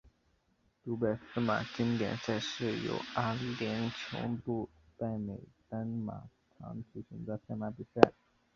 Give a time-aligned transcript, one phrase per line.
[0.83, 5.39] 杜拜司马经典赛是于阿联酋杜拜美
[5.69, 6.27] 丹马
[6.57, 8.01] 场举行的赛马比赛。